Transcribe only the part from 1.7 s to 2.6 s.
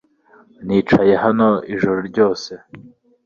ijoro ryose.